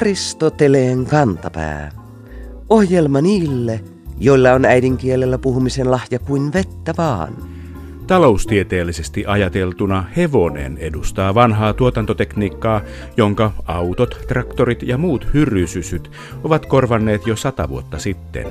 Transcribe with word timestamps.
Aristoteleen 0.00 1.06
kantapää. 1.06 1.90
Ohjelma 2.68 3.20
niille, 3.20 3.80
joilla 4.18 4.52
on 4.52 4.64
äidinkielellä 4.64 5.38
puhumisen 5.38 5.90
lahja 5.90 6.18
kuin 6.18 6.52
vettä 6.52 6.94
vaan. 6.98 7.32
Taloustieteellisesti 8.06 9.24
ajateltuna 9.26 10.04
hevonen 10.16 10.78
edustaa 10.78 11.34
vanhaa 11.34 11.72
tuotantotekniikkaa, 11.72 12.80
jonka 13.16 13.52
autot, 13.64 14.18
traktorit 14.28 14.82
ja 14.82 14.98
muut 14.98 15.26
hyrrysysyt 15.34 16.10
ovat 16.44 16.66
korvanneet 16.66 17.26
jo 17.26 17.36
sata 17.36 17.68
vuotta 17.68 17.98
sitten. 17.98 18.46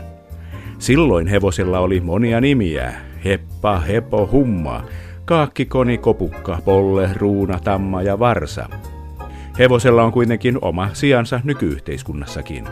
Silloin 0.80 1.28
hevosella 1.28 1.80
oli 1.80 2.00
monia 2.00 2.42
nimiä, 2.42 2.94
heppa, 3.26 3.80
hepo, 3.80 4.30
humma, 4.32 4.84
kaakkikoni, 5.26 5.98
kopukka, 5.98 6.60
polle, 6.66 7.10
ruuna, 7.16 7.60
tamma 7.64 8.02
ja 8.02 8.20
varsa. 8.20 8.70
Hevosella 9.60 10.04
on 10.04 10.12
kuitenkin 10.12 10.58
oma 10.62 10.90
sijansa 10.94 11.42
nykyyhteiskunnassakin. 11.44 12.68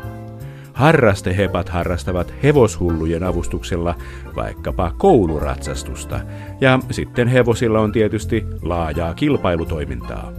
Harrastehepat 0.73 1.69
harrastavat 1.69 2.33
hevoshullujen 2.43 3.23
avustuksella 3.23 3.95
vaikkapa 4.35 4.93
kouluratsastusta, 4.97 6.19
ja 6.61 6.79
sitten 6.91 7.27
hevosilla 7.27 7.79
on 7.79 7.91
tietysti 7.91 8.45
laajaa 8.61 9.13
kilpailutoimintaa. 9.13 10.31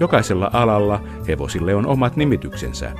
Jokaisella 0.00 0.50
alalla 0.52 1.00
hevosille 1.28 1.74
on 1.74 1.86
omat 1.86 2.16
nimityksensä. 2.16 2.92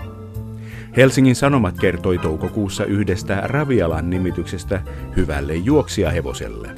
Helsingin 0.96 1.36
Sanomat 1.36 1.78
kertoi 1.80 2.18
toukokuussa 2.18 2.84
yhdestä 2.84 3.40
Ravialan 3.44 4.10
nimityksestä 4.10 4.82
hyvälle 5.16 5.54
juoksijahevoselle. 5.54 6.68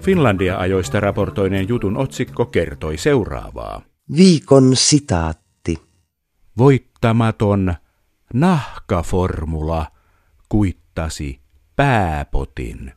Finlandia-ajoista 0.00 1.00
raportoineen 1.00 1.68
jutun 1.68 1.96
otsikko 1.96 2.46
kertoi 2.46 2.96
seuraavaa. 2.96 3.91
Viikon 4.16 4.76
sitaatti. 4.76 5.76
Voittamaton 6.58 7.74
nahkaformula 8.34 9.86
kuittasi 10.48 11.40
pääpotin. 11.76 12.92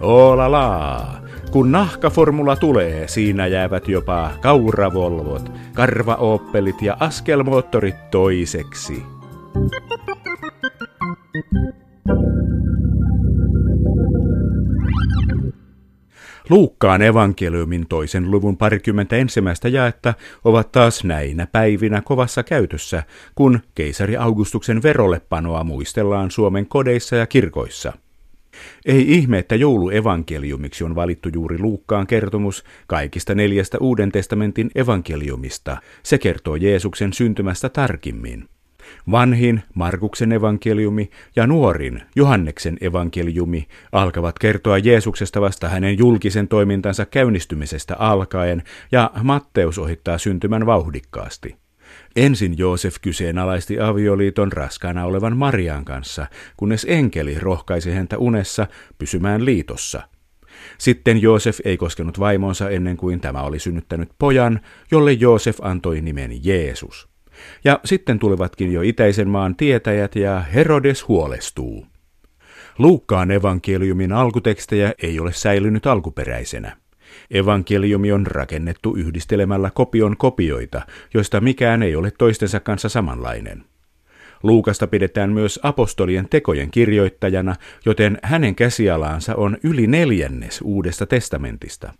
Olala! 0.00 1.06
Kun 1.50 1.72
nahkaformula 1.72 2.56
tulee, 2.56 3.08
siinä 3.08 3.46
jäävät 3.46 3.88
jopa 3.88 4.30
kauravolvot, 4.40 5.52
karvaoppelit 5.74 6.82
ja 6.82 6.96
askelmoottorit 7.00 8.10
toiseksi. 8.10 9.02
Luukkaan 16.50 17.02
evankeliumin 17.02 17.86
toisen 17.88 18.30
luvun 18.30 18.56
parikymmentä 18.56 19.16
ensimmäistä 19.16 19.68
jaetta 19.68 20.14
ovat 20.44 20.72
taas 20.72 21.04
näinä 21.04 21.46
päivinä 21.46 22.02
kovassa 22.02 22.42
käytössä, 22.42 23.02
kun 23.34 23.60
keisari 23.74 24.16
Augustuksen 24.16 24.82
verollepanoa 24.82 25.64
muistellaan 25.64 26.30
Suomen 26.30 26.66
kodeissa 26.66 27.16
ja 27.16 27.26
kirkoissa. 27.26 27.92
Ei 28.86 29.12
ihme, 29.12 29.38
että 29.38 29.54
jouluevankeliumiksi 29.54 30.84
on 30.84 30.94
valittu 30.94 31.28
juuri 31.34 31.58
Luukkaan 31.58 32.06
kertomus 32.06 32.64
kaikista 32.86 33.34
neljästä 33.34 33.78
Uuden 33.80 34.12
testamentin 34.12 34.70
evankeliumista. 34.74 35.76
Se 36.02 36.18
kertoo 36.18 36.56
Jeesuksen 36.56 37.12
syntymästä 37.12 37.68
tarkimmin. 37.68 38.48
Vanhin 39.10 39.62
Markuksen 39.74 40.32
evankeliumi 40.32 41.10
ja 41.36 41.46
nuorin 41.46 42.02
Johanneksen 42.16 42.76
evankeliumi 42.80 43.66
alkavat 43.92 44.38
kertoa 44.38 44.78
Jeesuksesta 44.78 45.40
vasta 45.40 45.68
hänen 45.68 45.98
julkisen 45.98 46.48
toimintansa 46.48 47.06
käynnistymisestä 47.06 47.96
alkaen 47.98 48.62
ja 48.92 49.10
Matteus 49.22 49.78
ohittaa 49.78 50.18
syntymän 50.18 50.66
vauhdikkaasti. 50.66 51.56
Ensin 52.16 52.58
Joosef 52.58 52.96
kyseenalaisti 53.02 53.80
avioliiton 53.80 54.52
raskaana 54.52 55.04
olevan 55.04 55.36
Marian 55.36 55.84
kanssa, 55.84 56.26
kunnes 56.56 56.86
enkeli 56.88 57.38
rohkaisi 57.38 57.92
häntä 57.92 58.18
unessa 58.18 58.66
pysymään 58.98 59.44
liitossa. 59.44 60.02
Sitten 60.78 61.22
Joosef 61.22 61.58
ei 61.64 61.76
koskenut 61.76 62.20
vaimonsa 62.20 62.70
ennen 62.70 62.96
kuin 62.96 63.20
tämä 63.20 63.42
oli 63.42 63.58
synnyttänyt 63.58 64.08
pojan, 64.18 64.60
jolle 64.90 65.12
Joosef 65.12 65.58
antoi 65.62 66.00
nimen 66.00 66.44
Jeesus. 66.44 67.13
Ja 67.64 67.80
sitten 67.84 68.18
tulivatkin 68.18 68.72
jo 68.72 68.82
itäisen 68.82 69.28
maan 69.28 69.56
tietäjät 69.56 70.16
ja 70.16 70.40
Herodes 70.40 71.08
huolestuu. 71.08 71.86
Luukkaan 72.78 73.30
evankeliumin 73.30 74.12
alkutekstejä 74.12 74.92
ei 75.02 75.20
ole 75.20 75.32
säilynyt 75.32 75.86
alkuperäisenä. 75.86 76.76
Evankeliumi 77.30 78.12
on 78.12 78.26
rakennettu 78.26 78.96
yhdistelemällä 78.96 79.70
kopion 79.74 80.16
kopioita, 80.16 80.82
joista 81.14 81.40
mikään 81.40 81.82
ei 81.82 81.96
ole 81.96 82.10
toistensa 82.10 82.60
kanssa 82.60 82.88
samanlainen. 82.88 83.64
Luukasta 84.42 84.86
pidetään 84.86 85.32
myös 85.32 85.60
apostolien 85.62 86.28
tekojen 86.28 86.70
kirjoittajana, 86.70 87.56
joten 87.86 88.18
hänen 88.22 88.54
käsialaansa 88.54 89.34
on 89.34 89.56
yli 89.62 89.86
neljännes 89.86 90.60
Uudesta 90.64 91.06
testamentista. 91.06 91.92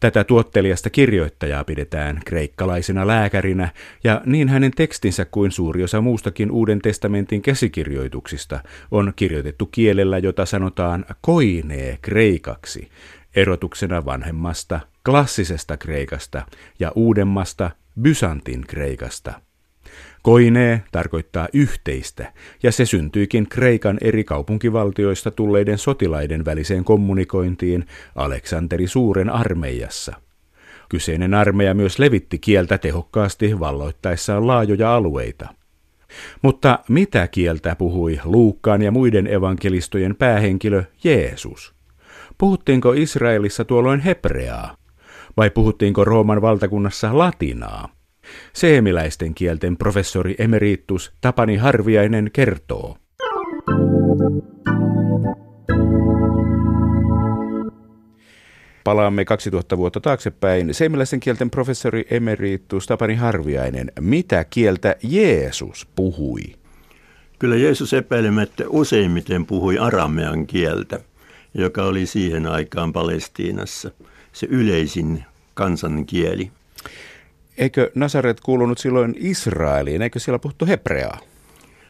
Tätä 0.00 0.24
tuottelijasta 0.24 0.90
kirjoittajaa 0.90 1.64
pidetään 1.64 2.20
kreikkalaisena 2.24 3.06
lääkärinä, 3.06 3.68
ja 4.04 4.22
niin 4.26 4.48
hänen 4.48 4.72
tekstinsä 4.76 5.24
kuin 5.24 5.52
suuri 5.52 5.84
osa 5.84 6.00
muustakin 6.00 6.50
Uuden 6.50 6.78
testamentin 6.78 7.42
käsikirjoituksista 7.42 8.60
on 8.90 9.12
kirjoitettu 9.16 9.66
kielellä, 9.66 10.18
jota 10.18 10.46
sanotaan 10.46 11.04
koinee 11.20 11.98
kreikaksi, 12.02 12.88
erotuksena 13.36 14.04
vanhemmasta 14.04 14.80
klassisesta 15.04 15.76
kreikasta 15.76 16.46
ja 16.80 16.92
uudemmasta 16.94 17.70
bysantin 18.00 18.60
kreikasta– 18.66 19.32
Koinee 20.26 20.82
tarkoittaa 20.92 21.48
yhteistä, 21.52 22.32
ja 22.62 22.72
se 22.72 22.86
syntyikin 22.86 23.48
Kreikan 23.48 23.98
eri 24.00 24.24
kaupunkivaltioista 24.24 25.30
tulleiden 25.30 25.78
sotilaiden 25.78 26.44
väliseen 26.44 26.84
kommunikointiin 26.84 27.86
Aleksanteri 28.14 28.86
Suuren 28.86 29.30
armeijassa. 29.30 30.14
Kyseinen 30.88 31.34
armeija 31.34 31.74
myös 31.74 31.98
levitti 31.98 32.38
kieltä 32.38 32.78
tehokkaasti 32.78 33.60
valloittaessaan 33.60 34.46
laajoja 34.46 34.94
alueita. 34.94 35.48
Mutta 36.42 36.78
mitä 36.88 37.28
kieltä 37.28 37.76
puhui 37.76 38.20
Luukkaan 38.24 38.82
ja 38.82 38.90
muiden 38.90 39.26
evankelistojen 39.26 40.16
päähenkilö 40.16 40.84
Jeesus? 41.04 41.74
Puhuttiinko 42.38 42.92
Israelissa 42.92 43.64
tuolloin 43.64 44.00
hebreaa? 44.00 44.76
Vai 45.36 45.50
puhuttiinko 45.50 46.04
Rooman 46.04 46.42
valtakunnassa 46.42 47.18
latinaa? 47.18 47.95
Seemiläisten 48.52 49.34
kielten 49.34 49.76
professori 49.76 50.34
emeritus 50.38 51.12
Tapani 51.20 51.56
Harviainen 51.56 52.30
kertoo. 52.32 52.96
Palaamme 58.84 59.24
2000 59.24 59.76
vuotta 59.76 60.00
taaksepäin. 60.00 60.74
Seemiläisten 60.74 61.20
kielten 61.20 61.50
professori 61.50 62.04
emeritus 62.10 62.86
Tapani 62.86 63.14
Harviainen. 63.14 63.92
Mitä 64.00 64.44
kieltä 64.44 64.96
Jeesus 65.02 65.86
puhui? 65.96 66.40
Kyllä 67.38 67.56
Jeesus 67.56 67.92
epäilemättä 67.92 68.64
useimmiten 68.68 69.46
puhui 69.46 69.78
aramean 69.78 70.46
kieltä, 70.46 71.00
joka 71.54 71.84
oli 71.84 72.06
siihen 72.06 72.46
aikaan 72.46 72.92
Palestiinassa 72.92 73.90
se 74.32 74.46
yleisin 74.50 75.24
kansankieli. 75.54 76.50
Eikö 77.58 77.90
Nasaret 77.94 78.40
kuulunut 78.40 78.78
silloin 78.78 79.14
Israeliin? 79.18 80.02
Eikö 80.02 80.18
siellä 80.18 80.38
puhuttu 80.38 80.66
hebreaa? 80.66 81.18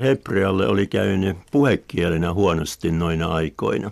Hebrealle 0.01 0.67
oli 0.67 0.87
käynyt 0.87 1.37
puhekielenä 1.51 2.33
huonosti 2.33 2.91
noina 2.91 3.27
aikoina. 3.27 3.91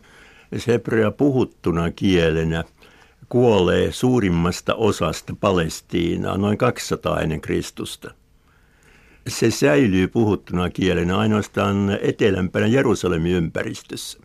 Hebrea 0.66 1.10
puhuttuna 1.10 1.90
kielenä 1.90 2.64
kuolee 3.28 3.92
suurimmasta 3.92 4.74
osasta 4.74 5.36
Palestiinaa 5.40 6.36
noin 6.36 6.58
200 6.58 7.20
ennen 7.20 7.40
Kristusta. 7.40 8.14
Se 9.28 9.50
säilyy 9.50 10.08
puhuttuna 10.08 10.70
kielenä 10.70 11.18
ainoastaan 11.18 11.98
etelämpänä 12.02 12.66
Jerusalemin 12.66 13.32
ympäristössä, 13.32 14.18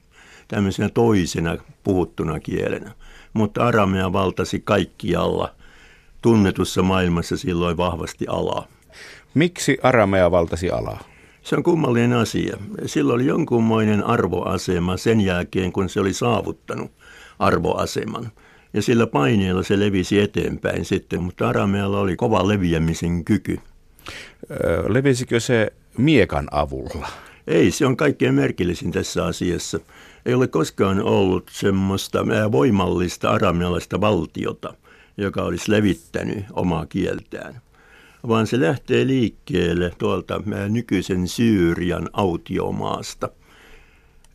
tämmöisenä 0.48 0.90
toisena 0.90 1.58
puhuttuna 1.84 2.40
kielenä. 2.40 2.92
Mutta 3.34 3.68
aramea 3.68 4.14
valtasi 4.14 4.60
kaikkialla– 4.60 5.54
tunnetussa 6.22 6.82
maailmassa 6.82 7.38
silloin 7.38 7.78
vahvasti 7.78 8.26
alaa. 8.28 8.68
Miksi 9.34 9.78
aramea 9.84 10.32
valtasi 10.32 10.70
alaa? 10.70 11.00
Se 11.44 11.56
on 11.56 11.64
kummallinen 11.64 12.14
asia. 12.14 12.58
Sillä 12.86 13.14
oli 13.14 13.26
jonkunmoinen 13.26 14.04
arvoasema 14.04 14.98
sen 14.98 15.22
jälkeen, 15.22 15.72
kun 15.72 15.90
se 15.90 16.00
oli 16.00 16.14
saavuttanut 16.14 16.92
arvoaseman. 17.40 18.32
Ja 18.74 18.82
sillä 18.82 19.08
paineella 19.08 19.64
se 19.64 19.80
levisi 19.80 20.20
eteenpäin 20.20 20.86
sitten, 20.86 21.24
mutta 21.24 21.50
aramealla 21.50 22.00
oli 22.00 22.16
kova 22.16 22.48
leviämisen 22.48 23.26
kyky. 23.26 23.60
Öö, 24.52 24.94
levisikö 24.94 25.40
se 25.40 25.74
miekan 25.98 26.48
avulla? 26.52 27.08
Ei, 27.48 27.72
se 27.72 27.86
on 27.86 27.98
kaikkein 27.98 28.34
merkillisin 28.34 28.92
tässä 28.92 29.26
asiassa. 29.26 29.80
Ei 30.26 30.34
ole 30.34 30.48
koskaan 30.48 31.04
ollut 31.04 31.50
semmoista 31.54 32.26
voimallista 32.52 33.30
aramealaista 33.30 34.02
valtiota– 34.02 34.74
joka 35.20 35.44
olisi 35.44 35.72
levittänyt 35.72 36.46
omaa 36.54 36.86
kieltään. 36.86 37.62
vaan 38.28 38.48
se 38.48 38.60
lähtee 38.60 39.08
liikkeelle 39.08 39.92
tuolta 39.98 40.42
nykyisen 40.70 41.28
Syyrian 41.28 42.10
autiomaasta 42.14 43.30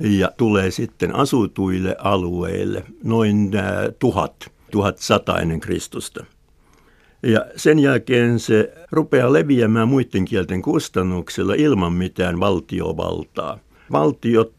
ja 0.01 0.31
tulee 0.37 0.71
sitten 0.71 1.15
asutuille 1.15 1.97
alueille 1.99 2.85
noin 3.05 3.51
tuhat, 3.99 4.51
tuhat 4.71 4.99
sata 4.99 5.39
ennen 5.39 5.61
Kristusta. 5.61 6.27
Ja 7.23 7.47
sen 7.57 7.79
jälkeen 7.79 8.39
se 8.39 8.75
rupeaa 8.93 9.33
leviämään 9.33 9.89
muiden 9.89 10.25
kielten 10.25 10.63
kustannuksella 10.63 11.55
ilman 11.55 11.93
mitään 11.93 12.41
valtiovaltaa. 12.41 13.59
Valtiot 13.93 14.53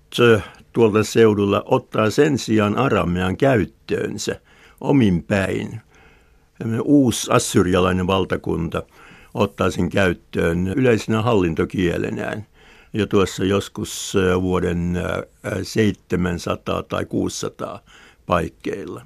tuolta 0.74 1.04
seudulla 1.04 1.64
ottaa 1.66 2.10
sen 2.10 2.38
sijaan 2.38 2.78
aramean 2.78 3.38
käyttöönsä 3.38 4.42
omin 4.82 5.24
päin. 5.24 5.82
Uusi 6.84 7.32
assyrialainen 7.32 8.08
valtakunta 8.08 8.84
ottaa 9.34 9.72
sen 9.72 9.90
käyttöön 9.90 10.68
yleisenä 10.68 11.22
hallintokielenään 11.22 12.46
jo 12.94 13.06
tuossa 13.06 13.46
joskus 13.46 14.14
vuoden 14.42 14.98
700 15.64 16.84
tai 16.84 17.06
600 17.06 17.80
paikkeilla. 18.26 19.06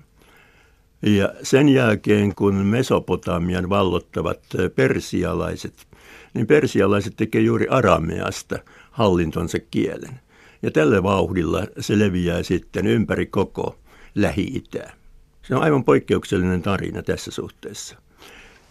Ja 1.01 1.33
sen 1.43 1.69
jälkeen, 1.69 2.35
kun 2.35 2.55
Mesopotamian 2.55 3.69
vallottavat 3.69 4.39
persialaiset, 4.75 5.87
niin 6.33 6.47
persialaiset 6.47 7.13
tekee 7.17 7.41
juuri 7.41 7.67
arameasta 7.67 8.59
hallintonsa 8.91 9.57
kielen. 9.71 10.19
Ja 10.61 10.71
tällä 10.71 11.03
vauhdilla 11.03 11.63
se 11.79 11.99
leviää 11.99 12.43
sitten 12.43 12.87
ympäri 12.87 13.25
koko 13.25 13.79
Lähi-Itää. 14.15 14.98
Se 15.49 15.55
on 15.55 15.61
aivan 15.61 15.83
poikkeuksellinen 15.83 16.61
tarina 16.61 17.01
tässä 17.01 17.31
suhteessa. 17.31 17.95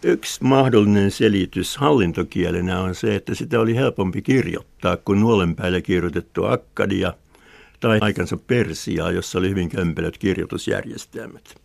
Yksi 0.03 0.43
mahdollinen 0.43 1.11
selitys 1.11 1.77
hallintokielenä 1.77 2.79
on 2.81 2.95
se, 2.95 3.15
että 3.15 3.35
sitä 3.35 3.59
oli 3.59 3.75
helpompi 3.75 4.21
kirjoittaa 4.21 4.97
kuin 4.97 5.19
nuolen 5.19 5.55
päälle 5.55 5.81
kirjoitettu 5.81 6.45
akkadia 6.45 7.13
tai 7.79 7.97
aikansa 8.01 8.37
persiaa, 8.37 9.11
jossa 9.11 9.39
oli 9.39 9.49
hyvin 9.49 9.69
kömpelöt 9.69 10.17
kirjoitusjärjestelmät. 10.17 11.55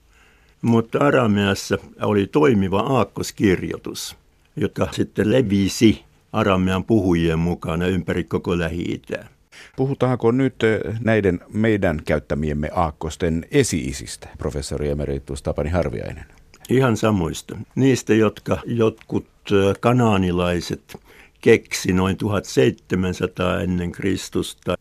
Mutta 0.63 0.99
arameassa 0.99 1.79
oli 2.03 2.27
toimiva 2.27 2.81
aakkoskirjoitus, 2.81 4.17
joka 4.57 4.89
sitten 4.93 5.33
levisi 5.33 6.03
aramean 6.33 6.85
puhujien 6.85 7.39
mukana 7.39 7.87
ympäri 7.87 8.25
koko 8.25 8.59
Lähi-Itää. 8.59 9.34
Puhutaanko 9.77 10.31
nyt 10.31 10.63
eh, 10.63 10.81
näiden 11.01 11.41
meidän 11.53 12.01
käyttämiemme 12.05 12.71
aakkosten 12.75 13.47
esi-isistä, 13.51 14.29
professori 14.39 14.89
emeritus 14.89 15.43
Tapani 15.43 15.71
Harviainen? 15.71 16.25
Ihan 16.69 16.97
samoista. 16.97 17.57
Niistä, 17.75 18.15
jotka 18.15 18.59
jotkut 18.67 19.27
eh, 19.53 19.77
kanaanilaiset 19.81 20.97
keksi 21.41 21.93
noin 21.93 22.17
1700 22.17 23.61
ennen 23.61 23.93
Kristusta. 23.93 24.75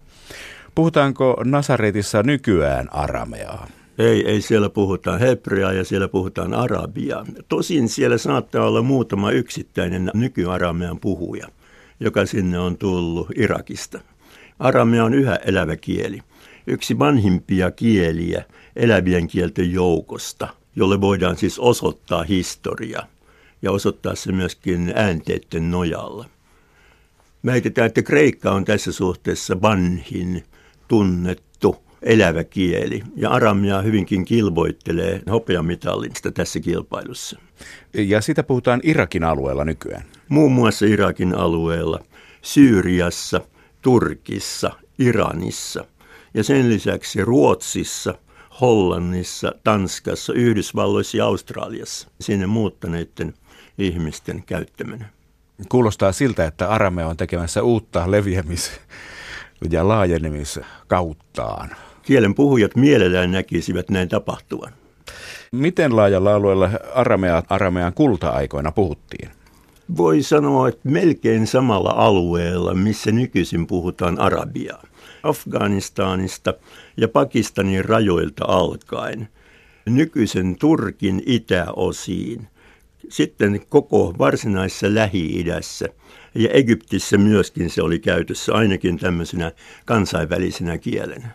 Puhutaanko 0.75 1.41
Nasaretissa 1.45 2.23
nykyään 2.23 2.93
arameaa? 2.93 3.67
Ei, 3.97 4.29
ei 4.29 4.41
siellä 4.41 4.69
puhutaan 4.69 5.19
hebreaa 5.19 5.73
ja 5.73 5.83
siellä 5.83 6.07
puhutaan 6.07 6.53
arabiaa. 6.53 7.25
Tosin 7.47 7.89
siellä 7.89 8.17
saattaa 8.17 8.67
olla 8.67 8.81
muutama 8.81 9.31
yksittäinen 9.31 10.11
nykyaramean 10.13 10.99
puhuja, 10.99 11.47
joka 11.99 12.25
sinne 12.25 12.59
on 12.59 12.77
tullut 12.77 13.27
Irakista. 13.35 13.99
Aramea 14.63 15.04
on 15.06 15.13
yhä 15.13 15.36
elävä 15.36 15.75
kieli. 15.75 16.19
Yksi 16.68 17.00
vanhimpia 17.00 17.71
kieliä 17.71 18.44
elävien 18.75 19.27
kielten 19.27 19.71
joukosta, 19.71 20.48
jolle 20.75 21.01
voidaan 21.01 21.38
siis 21.38 21.60
osoittaa 21.60 22.24
historia 22.24 23.04
ja 23.62 23.71
osoittaa 23.71 24.15
se 24.15 24.31
myöskin 24.31 24.94
äänteiden 24.95 25.71
nojalla. 25.71 26.25
Väitetään, 27.45 27.88
että 27.88 28.01
kreikka 28.01 28.51
on 28.51 28.65
tässä 28.65 28.92
suhteessa 28.92 29.62
vanhin, 29.62 30.44
tunnettu, 30.88 31.75
elävä 32.01 32.44
kieli, 32.44 33.04
ja 33.15 33.30
aramia 33.30 33.81
hyvinkin 33.81 34.25
kilvoittelee 34.25 35.21
hopeamitallista 35.31 36.31
tässä 36.31 36.60
kilpailussa. 36.60 37.39
Ja 37.94 38.21
sitä 38.21 38.44
puhutaan 38.44 38.80
Irakin 38.83 39.24
alueella 39.24 39.65
nykyään. 39.65 40.04
Muun 40.30 40.51
muassa 40.51 40.86
Irakin 40.86 41.36
alueella, 41.36 42.00
Syyriassa– 42.42 43.42
Turkissa, 43.83 44.71
Iranissa 45.00 45.85
ja 46.33 46.44
sen 46.44 46.69
lisäksi 46.69 47.25
Ruotsissa, 47.25 48.15
Hollannissa, 48.62 49.51
Tanskassa, 49.63 50.33
Yhdysvalloissa 50.33 51.18
ja 51.18 51.25
Australiassa 51.25 52.07
sinne 52.21 52.47
muuttaneiden 52.47 53.33
ihmisten 53.77 54.44
käyttämänä. 54.44 55.06
Kuulostaa 55.69 56.12
siltä, 56.12 56.45
että 56.45 56.69
Arame 56.69 57.06
on 57.06 57.18
tekemässä 57.18 57.63
uutta 57.63 58.12
leviämis- 58.12 58.71
ja 59.71 59.88
laajenemiskauttaan. 59.88 61.69
Kielen 62.01 62.36
puhujat 62.36 62.75
mielellään 62.75 63.31
näkisivät 63.31 63.89
näin 63.89 64.09
tapahtuvan. 64.09 64.74
Miten 65.51 65.95
laajalla 65.95 66.36
alueella 66.36 66.69
aramea, 66.94 67.44
aramean 67.50 67.94
kulta-aikoina 67.94 68.71
puhuttiin? 68.71 69.29
Voi 69.97 70.24
sanoa, 70.24 70.68
että 70.68 70.89
melkein 70.89 71.47
samalla 71.47 71.89
alueella, 71.89 72.74
missä 72.74 73.12
nykyisin 73.12 73.68
puhutaan 73.68 74.19
arabiaa. 74.19 74.83
Afganistanista 75.24 76.53
ja 76.97 77.07
Pakistanin 77.07 77.85
rajoilta 77.85 78.45
alkaen, 78.47 79.27
nykyisen 79.85 80.56
Turkin 80.59 81.24
itäosiin, 81.25 82.47
sitten 83.09 83.62
koko 83.69 84.13
varsinaisessa 84.18 84.95
Lähi-idässä 84.95 85.89
ja 86.36 86.50
Egyptissä 86.50 87.18
myöskin 87.18 87.69
se 87.69 87.81
oli 87.81 88.00
käytössä 88.00 88.53
ainakin 88.53 89.00
tämmöisenä 89.00 89.51
kansainvälisenä 89.86 90.77
kielenä. 90.77 91.29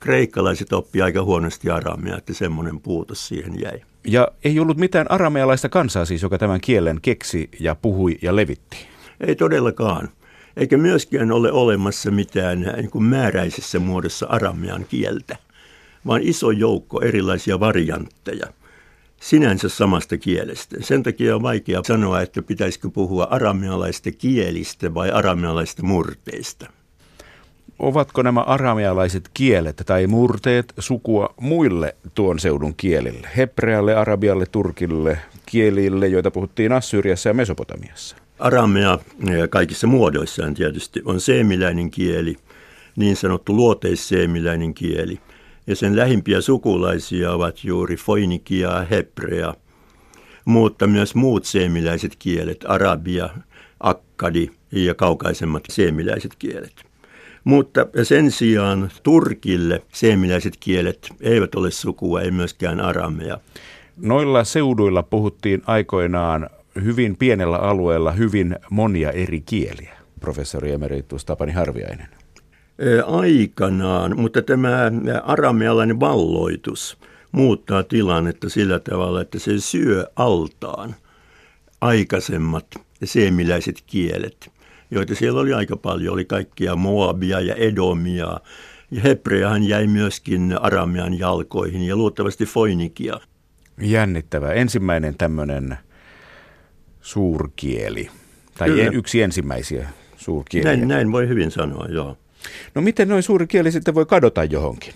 Kreikkalaiset 0.00 0.72
oppi 0.72 1.02
aika 1.02 1.22
huonosti 1.22 1.70
aramia, 1.70 2.16
että 2.16 2.34
semmoinen 2.34 2.80
puutos 2.80 3.28
siihen 3.28 3.60
jäi. 3.60 3.80
Ja 4.10 4.28
ei 4.44 4.60
ollut 4.60 4.78
mitään 4.78 5.10
aramealaista 5.10 5.68
kansaa 5.68 6.04
siis, 6.04 6.22
joka 6.22 6.38
tämän 6.38 6.60
kielen 6.60 6.98
keksi 7.02 7.48
ja 7.60 7.74
puhui 7.74 8.18
ja 8.22 8.36
levitti. 8.36 8.76
Ei 9.20 9.36
todellakaan. 9.36 10.08
Eikä 10.56 10.76
myöskään 10.76 11.32
ole 11.32 11.52
olemassa 11.52 12.10
mitään 12.10 12.60
niin 12.60 12.90
kuin 12.90 13.04
määräisessä 13.04 13.78
muodossa 13.78 14.26
aramean 14.26 14.86
kieltä, 14.88 15.36
vaan 16.06 16.22
iso 16.22 16.50
joukko 16.50 17.00
erilaisia 17.00 17.60
variantteja 17.60 18.46
sinänsä 19.20 19.68
samasta 19.68 20.18
kielestä. 20.18 20.76
Sen 20.80 21.02
takia 21.02 21.36
on 21.36 21.42
vaikea 21.42 21.80
sanoa, 21.86 22.20
että 22.20 22.42
pitäisikö 22.42 22.90
puhua 22.90 23.24
aramealaista 23.30 24.10
kielistä 24.10 24.94
vai 24.94 25.10
aramealaista 25.10 25.82
murteista 25.82 26.77
ovatko 27.78 28.22
nämä 28.22 28.40
aramealaiset 28.40 29.30
kielet 29.34 29.82
tai 29.86 30.06
murteet 30.06 30.72
sukua 30.78 31.34
muille 31.40 31.96
tuon 32.14 32.38
seudun 32.38 32.74
kielille? 32.76 33.28
Hebrealle, 33.36 33.94
arabialle, 33.94 34.46
turkille, 34.46 35.18
kielille, 35.46 36.08
joita 36.08 36.30
puhuttiin 36.30 36.72
Assyriassa 36.72 37.28
ja 37.28 37.34
Mesopotamiassa? 37.34 38.16
Aramea 38.38 38.98
kaikissa 39.50 39.86
muodoissaan 39.86 40.54
tietysti 40.54 41.02
on 41.04 41.20
seemiläinen 41.20 41.90
kieli, 41.90 42.36
niin 42.96 43.16
sanottu 43.16 43.56
luoteisseemiläinen 43.56 44.74
kieli. 44.74 45.20
Ja 45.66 45.76
sen 45.76 45.96
lähimpiä 45.96 46.40
sukulaisia 46.40 47.32
ovat 47.32 47.64
juuri 47.64 47.96
foinikia 47.96 48.68
ja 48.68 48.86
hebrea, 48.90 49.54
mutta 50.44 50.86
myös 50.86 51.14
muut 51.14 51.44
seemiläiset 51.44 52.16
kielet, 52.18 52.64
arabia, 52.68 53.28
akkadi 53.80 54.50
ja 54.72 54.94
kaukaisemmat 54.94 55.64
seemiläiset 55.68 56.34
kielet. 56.38 56.88
Mutta 57.44 57.86
sen 58.02 58.30
sijaan 58.30 58.90
Turkille 59.02 59.82
seemiläiset 59.92 60.56
kielet 60.60 61.08
eivät 61.20 61.54
ole 61.54 61.70
sukua, 61.70 62.20
ei 62.20 62.30
myöskään 62.30 62.80
aramea. 62.80 63.38
Noilla 63.96 64.44
seuduilla 64.44 65.02
puhuttiin 65.02 65.62
aikoinaan 65.66 66.50
hyvin 66.84 67.16
pienellä 67.16 67.56
alueella 67.56 68.12
hyvin 68.12 68.56
monia 68.70 69.10
eri 69.10 69.40
kieliä, 69.40 69.96
professori 70.20 70.72
emeritus 70.72 71.24
Tapani 71.24 71.52
Harviainen. 71.52 72.08
Aikanaan, 73.06 74.20
mutta 74.20 74.42
tämä 74.42 74.92
aramealainen 75.24 76.00
valloitus 76.00 76.98
muuttaa 77.32 77.82
tilannetta 77.82 78.48
sillä 78.48 78.78
tavalla, 78.78 79.20
että 79.20 79.38
se 79.38 79.60
syö 79.60 80.06
altaan 80.16 80.94
aikaisemmat 81.80 82.66
seemiläiset 83.04 83.82
kielet 83.86 84.50
joita 84.90 85.14
siellä 85.14 85.40
oli 85.40 85.52
aika 85.52 85.76
paljon. 85.76 86.14
Oli 86.14 86.24
kaikkia 86.24 86.76
Moabia 86.76 87.40
ja 87.40 87.54
Edomia. 87.54 88.40
Ja 88.90 89.00
Hebreahan 89.00 89.64
jäi 89.64 89.86
myöskin 89.86 90.58
Aramean 90.60 91.18
jalkoihin 91.18 91.82
ja 91.82 91.96
luultavasti 91.96 92.46
Foinikia. 92.46 93.20
Jännittävä. 93.80 94.52
Ensimmäinen 94.52 95.14
tämmöinen 95.18 95.78
suurkieli. 97.00 98.10
Tai 98.58 98.68
Kyllä. 98.68 98.90
yksi 98.90 99.22
ensimmäisiä 99.22 99.88
suurkieliä. 100.16 100.76
Näin, 100.76 100.88
näin 100.88 101.12
voi 101.12 101.28
hyvin 101.28 101.50
sanoa, 101.50 101.86
joo. 101.88 102.16
No 102.74 102.82
miten 102.82 103.08
noin 103.08 103.22
suuri 103.22 103.46
kieli 103.46 103.72
sitten 103.72 103.94
voi 103.94 104.06
kadota 104.06 104.44
johonkin? 104.44 104.94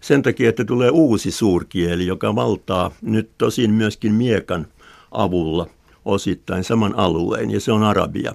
Sen 0.00 0.22
takia, 0.22 0.48
että 0.48 0.64
tulee 0.64 0.90
uusi 0.90 1.30
suurkieli, 1.30 2.06
joka 2.06 2.34
valtaa 2.34 2.90
nyt 3.02 3.30
tosin 3.38 3.70
myöskin 3.70 4.14
miekan 4.14 4.66
avulla 5.10 5.66
osittain 6.04 6.64
saman 6.64 6.94
alueen, 6.94 7.50
ja 7.50 7.60
se 7.60 7.72
on 7.72 7.82
arabia, 7.82 8.34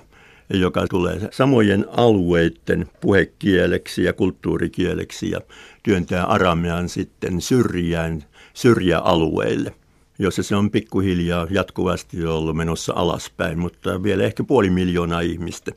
joka 0.49 0.87
tulee 0.87 1.27
samojen 1.31 1.85
alueiden 1.89 2.89
puhekieleksi 3.01 4.03
ja 4.03 4.13
kulttuurikieleksi 4.13 5.31
ja 5.31 5.41
työntää 5.83 6.25
aramean 6.25 6.89
sitten 6.89 7.41
syrjään, 7.41 8.23
syrjäalueille 8.53 9.73
jossa 10.19 10.43
se 10.43 10.55
on 10.55 10.71
pikkuhiljaa 10.71 11.47
jatkuvasti 11.49 12.25
ollut 12.25 12.55
menossa 12.55 12.93
alaspäin, 12.95 13.59
mutta 13.59 14.03
vielä 14.03 14.23
ehkä 14.23 14.43
puoli 14.43 14.69
miljoonaa 14.69 15.21
ihmistä 15.21 15.71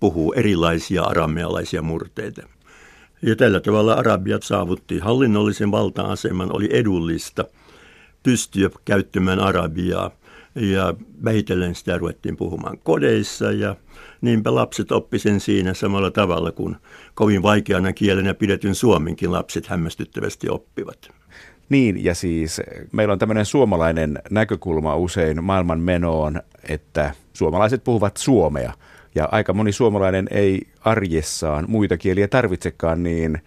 puhuu 0.00 0.32
erilaisia 0.32 1.02
aramealaisia 1.02 1.82
murteita. 1.82 2.42
Ja 3.22 3.36
tällä 3.36 3.60
tavalla 3.60 3.94
arabiat 3.94 4.42
saavutti 4.42 4.98
hallinnollisen 4.98 5.70
valta-aseman, 5.70 6.56
oli 6.56 6.68
edullista 6.72 7.44
pystyä 8.22 8.70
käyttämään 8.84 9.40
arabiaa 9.40 10.10
ja 10.54 10.94
vähitellen 11.24 11.74
sitä 11.74 11.98
ruvettiin 11.98 12.36
puhumaan 12.36 12.78
kodeissa 12.78 13.52
ja 13.52 13.76
niinpä 14.20 14.54
lapset 14.54 14.92
oppi 14.92 15.18
sen 15.18 15.40
siinä 15.40 15.74
samalla 15.74 16.10
tavalla 16.10 16.52
kuin 16.52 16.76
kovin 17.14 17.42
vaikeana 17.42 17.92
kielenä 17.92 18.34
pidetyn 18.34 18.74
suomenkin 18.74 19.32
lapset 19.32 19.66
hämmästyttävästi 19.66 20.48
oppivat. 20.48 21.10
Niin, 21.68 22.04
ja 22.04 22.14
siis 22.14 22.60
meillä 22.92 23.12
on 23.12 23.18
tämmöinen 23.18 23.44
suomalainen 23.44 24.18
näkökulma 24.30 24.96
usein 24.96 25.44
maailman 25.44 25.80
menoon, 25.80 26.42
että 26.68 27.14
suomalaiset 27.32 27.84
puhuvat 27.84 28.16
suomea. 28.16 28.72
Ja 29.14 29.28
aika 29.32 29.52
moni 29.52 29.72
suomalainen 29.72 30.28
ei 30.30 30.62
arjessaan 30.80 31.64
muita 31.68 31.96
kieliä 31.96 32.28
tarvitsekaan, 32.28 33.02
niin 33.02 33.38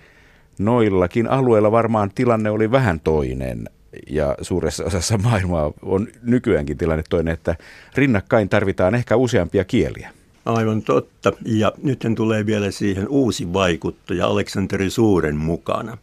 noillakin 0.60 1.30
alueilla 1.30 1.72
varmaan 1.72 2.12
tilanne 2.16 2.50
oli 2.50 2.72
vähän 2.72 3.00
toinen. 3.00 3.70
Ja 4.10 4.36
suuressa 4.42 4.84
osassa 4.86 5.18
maailmaa 5.18 5.72
on 5.82 6.08
nykyäänkin 6.22 6.78
tilanne 6.78 7.04
toinen, 7.10 7.34
että 7.34 7.56
rinnakkain 7.96 8.50
tarvitaan 8.50 8.96
ehkä 8.96 9.16
useampia 9.16 9.64
kieliä. 9.64 10.12
Aivan 10.46 10.82
totta. 10.82 11.32
Ja 11.46 11.72
nyt 11.84 12.06
tulee 12.16 12.46
vielä 12.46 12.72
siihen 12.72 13.08
uusi 13.08 13.54
vaikuttaja 13.54 14.28
Aleksanteri 14.28 14.90
Suuren 14.90 15.36
mukana, 15.36 15.98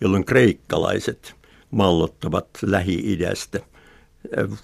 jolloin 0.00 0.24
kreikkalaiset 0.24 1.34
mallottavat 1.70 2.48
Lähi-idästä 2.62 3.60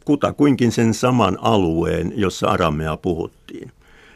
kutakuinkin 0.05 0.73
sen 0.73 0.95
saman 0.95 1.39
alueen, 1.41 2.13
jossa 2.17 2.49
aramea 2.49 2.97
puhuttiin. 2.97 3.73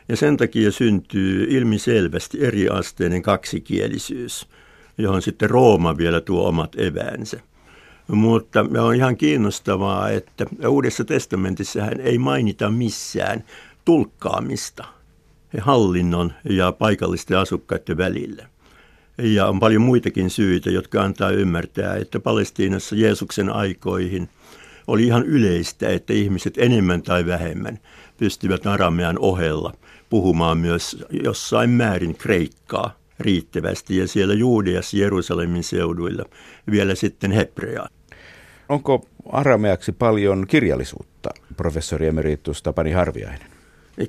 Ja 0.09 0.17
sen 0.17 0.37
takia 0.37 0.73
syntyy 0.73 1.47
ilmiselvästi 1.51 2.45
eriasteinen 2.45 3.23
kaksikielisyys, 3.23 4.49
johon 4.99 5.23
sitten 5.23 5.51
Rooma 5.51 5.97
vielä 5.97 6.21
tuo 6.21 6.49
omat 6.49 6.79
eväänsä. 6.79 7.41
Mutta 8.09 8.67
on 8.81 8.95
ihan 8.95 9.17
kiinnostavaa, 9.17 10.11
että 10.11 10.47
Uudessa 10.69 11.05
testamentissa 11.05 11.81
hän 11.81 12.01
ei 12.01 12.19
mainita 12.19 12.71
missään 12.71 13.45
tulkkaamista 13.85 14.85
hallinnon 15.61 16.33
ja 16.51 16.73
paikallisten 16.73 17.39
asukkaiden 17.39 17.97
välillä. 17.97 18.47
Ja 19.19 19.47
on 19.47 19.61
paljon 19.61 19.83
muitakin 19.83 20.31
syitä, 20.31 20.71
jotka 20.71 21.03
antaa 21.03 21.31
ymmärtää, 21.31 21.97
että 21.97 22.21
Palestiinassa 22.21 22.97
Jeesuksen 22.97 23.51
aikoihin 23.51 24.29
oli 24.87 25.05
ihan 25.05 25.23
yleistä, 25.23 25.89
että 25.89 26.13
ihmiset 26.13 26.55
enemmän 26.59 27.03
tai 27.03 27.27
vähemmän 27.27 27.79
pystyvät 28.19 28.67
aramean 28.67 29.19
ohella 29.19 29.73
puhumaan 30.11 30.59
myös 30.59 31.05
jossain 31.11 31.71
määrin 31.71 32.15
kreikkaa 32.15 32.99
riittävästi 33.21 33.97
ja 33.97 34.09
siellä 34.09 34.35
Juudeassa 34.35 34.97
Jerusalemin 34.97 35.65
seuduilla 35.65 36.25
vielä 36.71 36.95
sitten 36.95 37.33
hebreaa. 37.33 37.89
Onko 38.69 39.07
arameaksi 39.33 39.93
paljon 39.93 40.47
kirjallisuutta, 40.47 41.31
professori 41.57 42.07
emeritus 42.07 42.63
Tapani 42.63 42.93
Harviainen? 42.93 43.54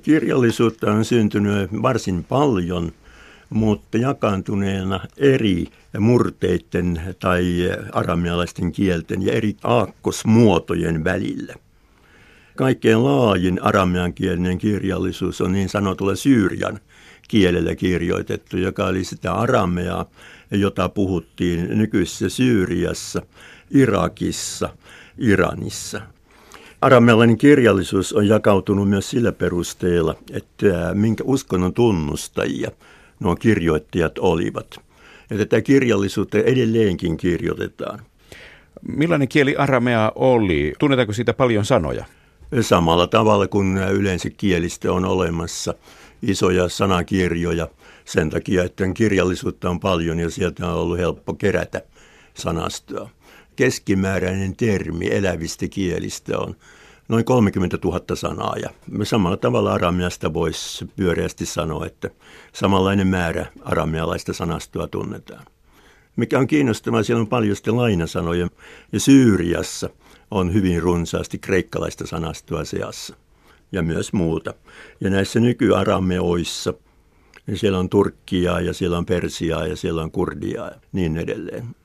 Kirjallisuutta 0.01 0.92
on 0.92 1.06
syntynyt 1.06 1.72
varsin 1.82 2.24
paljon, 2.24 2.92
mutta 3.50 3.98
jakaantuneena 3.98 5.00
eri 5.18 5.65
murteiden 6.00 7.01
tai 7.20 7.44
aramealaisten 7.92 8.72
kielten 8.72 9.22
ja 9.22 9.34
eri 9.34 9.56
aakkosmuotojen 9.63 11.04
välillä. 11.04 11.54
Kaikkein 12.56 13.04
laajin 13.04 13.62
arameankielinen 13.62 14.58
kirjallisuus 14.58 15.42
on 15.42 15.51
niin 15.51 15.70
sanotulla 15.70 16.15
Syyrian 16.15 16.80
kielellä 17.27 17.75
kirjoitettu, 17.75 18.58
joka 18.58 18.86
oli 18.86 19.04
sitä 19.04 19.34
arameaa, 19.34 20.06
jota 20.51 20.89
puhuttiin 20.89 21.77
nykyisessä 21.77 22.30
Syyriassa, 22.30 23.22
Irakissa, 23.72 24.70
Iranissa. 25.18 26.01
Aramealainen 26.86 27.38
kirjallisuus 27.38 28.13
on 28.13 28.27
jakautunut 28.27 28.89
myös 28.89 29.10
sillä 29.10 29.32
perusteella, 29.32 30.15
että 30.34 30.92
minkä 30.94 31.24
uskonnon 31.27 31.74
tunnustajia 31.74 32.72
nuo 33.20 33.36
kirjoittajat 33.36 34.18
olivat. 34.18 34.75
Ja 35.30 35.38
tätä 35.38 35.62
kirjallisuutta 35.62 36.38
edelleenkin 36.38 37.18
kirjoitetaan. 37.18 38.00
Millainen 38.88 39.27
kieli 39.27 39.56
aramea 39.56 40.12
oli? 40.15 40.74
Tunnetaanko 40.80 41.13
siitä 41.13 41.34
paljon 41.34 41.65
sanoja? 41.65 42.06
Samalla 42.62 43.08
tavalla 43.08 43.48
kuin 43.48 43.77
yleensä 43.77 44.30
kielistä 44.30 44.94
on 44.94 45.06
olemassa 45.06 45.74
isoja 46.22 46.70
sanakirjoja 46.70 47.68
sen 48.06 48.30
takia, 48.30 48.63
että 48.63 48.84
kirjallisuutta 48.94 49.70
on 49.70 49.80
paljon 49.80 50.20
ja 50.20 50.30
sieltä 50.30 50.68
on 50.68 50.74
ollut 50.74 50.98
helppo 50.98 51.34
kerätä 51.34 51.82
sanastoa. 52.34 53.10
Keskimääräinen 53.56 54.56
termi 54.56 55.08
elävistä 55.12 55.68
kielistä 55.68 56.39
on 56.39 56.56
noin 57.07 57.25
30 57.25 57.77
000 57.83 58.15
sanaa 58.15 58.55
ja 58.62 58.69
samalla 59.03 59.38
tavalla 59.38 59.74
arameasta 59.74 60.33
voisi 60.33 60.85
pyöreästi 60.95 61.45
sanoa, 61.45 61.85
että 61.85 62.09
samanlainen 62.53 63.07
määrä 63.07 63.45
aramealaista 63.62 64.33
sanastoa 64.33 64.88
tunnetaan. 64.88 65.45
Mikä 66.15 66.39
on 66.39 66.47
kiinnostavaa, 66.47 67.03
siellä 67.03 67.21
on 67.21 67.27
paljon 67.27 67.55
sitten 67.55 67.77
lainasanoja 67.77 68.47
ja 68.91 69.00
Syyriassa 69.00 69.89
on 70.31 70.53
hyvin 70.53 70.81
runsaasti 70.81 71.38
kreikkalaista 71.38 72.07
sanastoa 72.07 72.65
seassa 72.65 73.15
ja 73.71 73.83
myös 73.83 74.13
muuta. 74.13 74.53
Ja 75.01 75.09
näissä 75.09 75.39
nykyarameoissa, 75.39 76.74
niin 77.47 77.57
siellä 77.57 77.79
on 77.79 77.89
turkkia 77.89 78.59
ja 78.59 78.74
siellä 78.74 78.97
on 78.97 79.05
persiaa 79.05 79.67
ja 79.67 79.75
siellä 79.75 80.03
on 80.03 80.12
kurdia 80.12 80.65
ja 80.65 80.75
niin 80.91 81.17
edelleen. 81.17 81.75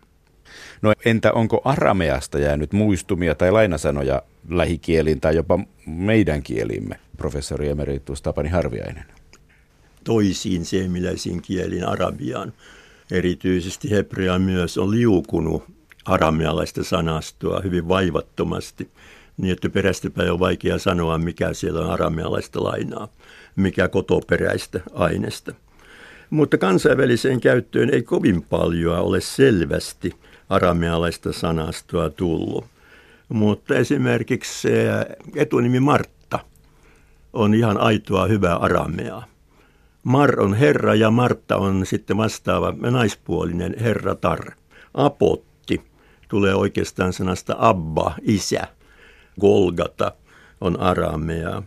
No 0.82 0.92
entä 1.04 1.32
onko 1.32 1.60
arameasta 1.64 2.38
jäänyt 2.38 2.72
muistumia 2.72 3.34
tai 3.34 3.50
lainasanoja 3.50 4.22
lähikieliin 4.48 5.20
tai 5.20 5.36
jopa 5.36 5.58
meidän 5.86 6.42
kielimme, 6.42 7.00
professori 7.16 7.68
emeritus 7.68 8.22
Tapani 8.22 8.48
Harviainen? 8.48 9.04
Toisiin 10.04 10.64
seemiläisiin 10.64 11.42
kielin 11.42 11.88
arabiaan, 11.88 12.52
erityisesti 13.10 13.90
hebrea 13.90 14.38
myös, 14.38 14.78
on 14.78 14.90
liukunut 14.90 15.64
aramealaista 16.04 16.84
sanastoa 16.84 17.60
hyvin 17.60 17.88
vaivattomasti, 17.88 18.90
niin 19.36 19.52
että 19.52 19.70
perästäpäin 19.70 20.32
on 20.32 20.38
vaikea 20.38 20.78
sanoa, 20.78 21.18
mikä 21.18 21.52
siellä 21.52 21.80
on 21.80 21.90
aramealaista 21.90 22.64
lainaa, 22.64 23.08
mikä 23.56 23.88
kotoperäistä 23.88 24.80
aineesta. 24.94 25.54
Mutta 26.30 26.58
kansainväliseen 26.58 27.40
käyttöön 27.40 27.90
ei 27.94 28.02
kovin 28.02 28.42
paljon 28.42 28.98
ole 28.98 29.20
selvästi– 29.20 30.14
aramealaista 30.50 31.32
sanastoa 31.32 32.10
tullut. 32.10 32.64
Mutta 33.28 33.74
esimerkiksi 33.74 34.68
etunimi 35.36 35.80
Martta 35.80 36.38
on 37.32 37.54
ihan 37.54 37.78
aitoa 37.78 38.26
hyvää 38.26 38.56
arameaa. 38.56 39.24
Mar 40.02 40.40
on 40.40 40.54
herra 40.54 40.94
ja 40.94 41.10
Martta 41.10 41.56
on 41.56 41.86
sitten 41.86 42.16
vastaava 42.16 42.74
naispuolinen 42.90 43.74
herratar. 43.80 44.52
Apotti 44.94 45.82
tulee 46.28 46.54
oikeastaan 46.54 47.12
sanasta 47.12 47.56
abba, 47.58 48.14
isä. 48.22 48.68
Golgata 49.40 50.12
on 50.60 50.80
arameaa. 50.80 51.62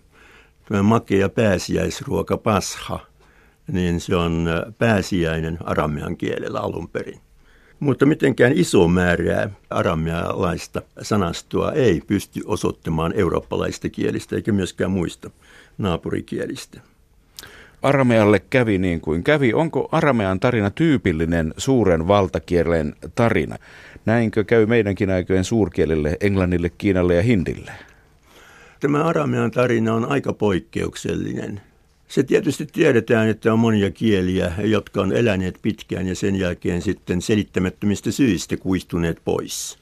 Tämä 0.65 0.83
makea 0.83 1.29
pääsiäisruoka 1.29 2.37
pasha, 2.37 2.99
niin 3.67 3.99
se 3.99 4.15
on 4.15 4.49
pääsiäinen 4.77 5.57
aramean 5.63 6.17
kielellä 6.17 6.59
alun 6.59 6.89
perin. 6.89 7.22
Mutta 7.83 8.05
mitenkään 8.05 8.53
iso 8.55 8.87
määrää 8.87 9.49
aramealaista 9.69 10.81
sanastoa 11.01 11.71
ei 11.71 12.01
pysty 12.07 12.41
osoittamaan 12.45 13.13
eurooppalaista 13.15 13.89
kielistä 13.89 14.35
eikä 14.35 14.51
myöskään 14.51 14.91
muista 14.91 15.29
naapurikielistä. 15.77 16.81
Aramealle 17.81 18.39
kävi 18.39 18.77
niin 18.77 19.01
kuin 19.01 19.23
kävi. 19.23 19.53
Onko 19.53 19.89
aramean 19.91 20.39
tarina 20.39 20.69
tyypillinen 20.69 21.53
suuren 21.57 22.07
valtakielen 22.07 22.95
tarina? 23.15 23.55
Näinkö 24.05 24.43
käy 24.43 24.65
meidänkin 24.65 25.09
aikojen 25.09 25.43
suurkielille, 25.43 26.17
englannille, 26.21 26.69
kiinalle 26.77 27.15
ja 27.15 27.21
hindille? 27.21 27.71
Tämä 28.79 29.03
aramean 29.03 29.51
tarina 29.51 29.93
on 29.93 30.11
aika 30.11 30.33
poikkeuksellinen. 30.33 31.61
Se 32.13 32.23
tietysti 32.23 32.65
tiedetään, 32.65 33.29
että 33.29 33.53
on 33.53 33.59
monia 33.59 33.91
kieliä, 33.91 34.53
jotka 34.63 35.01
on 35.01 35.13
eläneet 35.13 35.59
pitkään 35.61 36.07
ja 36.07 36.15
sen 36.15 36.35
jälkeen 36.35 36.81
sitten 36.81 37.21
selittämättömistä 37.21 38.11
syistä 38.11 38.57
kuistuneet 38.57 39.21
pois. 39.25 39.77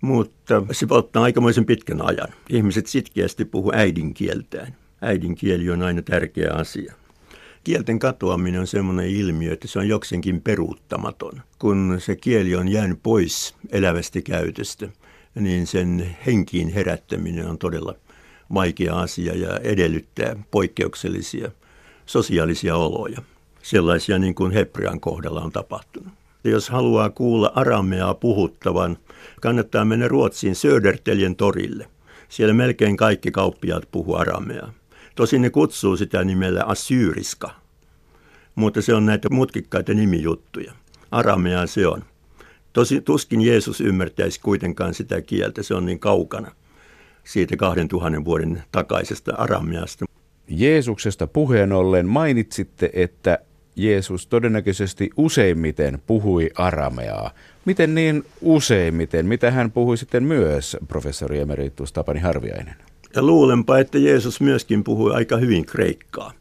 mutta 0.00 0.62
se 0.72 0.86
ottaa 0.90 1.22
aikamoisen 1.22 1.66
pitkän 1.66 2.02
ajan. 2.02 2.28
Ihmiset 2.48 2.86
sitkeästi 2.86 3.44
puhuu 3.44 3.72
äidinkieltään. 3.74 4.76
Äidinkieli 5.02 5.70
on 5.70 5.82
aina 5.82 6.02
tärkeä 6.02 6.52
asia. 6.54 6.94
Kielten 7.64 7.98
katoaminen 7.98 8.60
on 8.60 8.66
sellainen 8.66 9.10
ilmiö, 9.10 9.52
että 9.52 9.68
se 9.68 9.78
on 9.78 9.88
joksenkin 9.88 10.40
peruuttamaton. 10.40 11.42
Kun 11.58 11.96
se 11.98 12.16
kieli 12.16 12.54
on 12.54 12.68
jäänyt 12.68 12.98
pois 13.02 13.54
elävästä 13.72 14.20
käytöstä, 14.20 14.88
niin 15.34 15.66
sen 15.66 16.16
henkiin 16.26 16.68
herättäminen 16.68 17.46
on 17.46 17.58
todella 17.58 17.94
vaikea 18.54 19.00
asia 19.00 19.36
ja 19.36 19.58
edellyttää 19.58 20.36
poikkeuksellisia 20.50 21.50
sosiaalisia 22.06 22.76
oloja. 22.76 23.22
Sellaisia 23.62 24.18
niin 24.18 24.34
kuin 24.34 24.52
Hebrean 24.52 25.00
kohdalla 25.00 25.40
on 25.40 25.52
tapahtunut. 25.52 26.12
Jos 26.44 26.70
haluaa 26.70 27.10
kuulla 27.10 27.52
arameaa 27.54 28.14
puhuttavan, 28.14 28.98
kannattaa 29.40 29.84
mennä 29.84 30.08
Ruotsiin 30.08 30.54
Söderteljen 30.54 31.36
torille. 31.36 31.88
Siellä 32.28 32.54
melkein 32.54 32.96
kaikki 32.96 33.30
kauppiaat 33.30 33.88
puhuu 33.92 34.16
arameaa. 34.16 34.72
Tosin 35.14 35.42
ne 35.42 35.50
kutsuu 35.50 35.96
sitä 35.96 36.24
nimellä 36.24 36.64
asyyriska, 36.64 37.50
mutta 38.54 38.82
se 38.82 38.94
on 38.94 39.06
näitä 39.06 39.28
mutkikkaita 39.30 39.94
nimijuttuja. 39.94 40.72
Arameaa 41.10 41.66
se 41.66 41.86
on. 41.86 42.04
Tosi, 42.72 43.00
tuskin 43.00 43.40
Jeesus 43.40 43.80
ymmärtäisi 43.80 44.40
kuitenkaan 44.40 44.94
sitä 44.94 45.20
kieltä, 45.20 45.62
se 45.62 45.74
on 45.74 45.86
niin 45.86 45.98
kaukana 45.98 46.50
siitä 47.24 47.56
kahden 47.56 47.88
tuhannen 47.88 48.24
vuoden 48.24 48.62
takaisesta 48.72 49.34
arameasta. 49.34 50.04
Jeesuksesta 50.48 51.26
puheen 51.26 51.72
ollen 51.72 52.06
mainitsitte, 52.06 52.90
että 52.92 53.38
Jeesus 53.76 54.26
todennäköisesti 54.26 55.10
useimmiten 55.16 56.02
puhui 56.06 56.50
arameaa. 56.54 57.30
Miten 57.64 57.94
niin 57.94 58.24
useimmiten? 58.40 59.26
Mitä 59.26 59.50
hän 59.50 59.70
puhui 59.70 59.96
sitten 59.96 60.24
myös, 60.24 60.76
professori 60.88 61.38
emeritus 61.38 61.92
Tapani 61.92 62.20
Harviainen? 62.20 62.74
Ja 63.16 63.22
luulenpa, 63.22 63.78
että 63.78 63.98
Jeesus 63.98 64.40
myöskin 64.40 64.84
puhui 64.84 65.14
aika 65.14 65.36
hyvin 65.36 65.66
kreikkaa. 65.66 66.32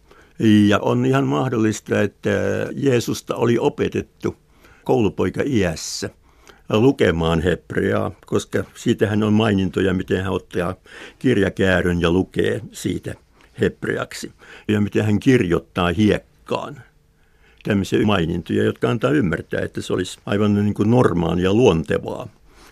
Ja 0.68 0.80
on 0.80 1.06
ihan 1.06 1.28
mahdollista, 1.28 2.02
että 2.02 2.30
Jeesusta 2.74 3.36
oli 3.36 3.58
opetettu 3.58 4.36
koulupoika 4.84 5.42
iässä 5.46 6.10
lukemaan 6.80 7.42
hebreaa, 7.42 8.12
koska 8.26 8.64
siitähän 8.76 9.24
on 9.24 9.34
mainintoja, 9.34 9.94
miten 9.94 10.24
hän 10.24 10.34
ottaa 10.34 10.76
kirjakäärön 11.20 12.02
ja 12.02 12.12
lukee 12.12 12.62
siitä 12.72 13.16
hebreaksi. 13.62 14.32
Ja 14.68 14.82
miten 14.82 15.06
hän 15.06 15.20
kirjoittaa 15.20 15.92
hiekkaan 15.92 16.82
tämmöisiä 17.64 18.06
mainintoja, 18.06 18.64
jotka 18.64 18.90
antaa 18.90 19.12
ymmärtää, 19.12 19.62
että 19.62 19.82
se 19.82 19.94
olisi 19.94 20.20
aivan 20.26 20.54
niin 20.54 20.74
kuin 20.74 20.92
normaalia 20.92 21.54
luontevaa, 21.54 22.28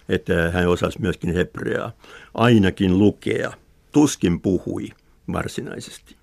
että 0.09 0.51
hän 0.51 0.67
osasi 0.67 1.01
myöskin 1.01 1.33
hebreaa, 1.33 1.91
ainakin 2.33 2.99
lukea, 2.99 3.51
tuskin 3.91 4.41
puhui 4.41 4.89
varsinaisesti. 5.33 6.15